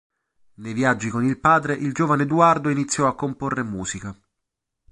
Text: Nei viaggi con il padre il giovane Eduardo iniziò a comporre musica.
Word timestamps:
Nei 0.55 0.73
viaggi 0.73 1.09
con 1.11 1.23
il 1.25 1.37
padre 1.37 1.75
il 1.75 1.93
giovane 1.93 2.23
Eduardo 2.23 2.69
iniziò 2.71 3.05
a 3.05 3.13
comporre 3.13 3.61
musica. 3.61 4.19